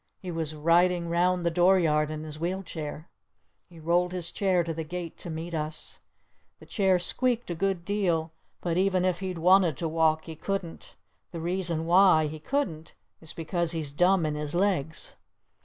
He 0.19 0.31
was 0.31 0.55
riding 0.55 1.09
round 1.09 1.45
the 1.45 1.51
door 1.51 1.77
yard 1.77 2.09
in 2.09 2.23
his 2.23 2.39
wheel 2.39 2.63
chair. 2.63 3.07
He 3.69 3.79
rolled 3.79 4.13
his 4.13 4.31
chair 4.31 4.63
to 4.63 4.73
the 4.73 4.83
gate 4.83 5.15
to 5.19 5.29
meet 5.29 5.53
us. 5.53 5.99
The 6.59 6.65
chair 6.65 6.97
squeaked 6.97 7.51
a 7.51 7.53
good 7.53 7.85
deal. 7.85 8.31
But 8.61 8.77
even 8.77 9.05
if 9.05 9.19
he'd 9.19 9.37
wanted 9.37 9.77
to 9.77 9.87
walk 9.87 10.25
he 10.25 10.35
couldn't. 10.35 10.95
The 11.31 11.39
reason 11.39 11.85
why 11.85 12.25
he 12.25 12.39
couldn't 12.39 12.95
is 13.19 13.31
because 13.33 13.73
he's 13.73 13.91
dumb 13.93 14.25
in 14.25 14.33
his 14.33 14.55
legs. 14.55 15.13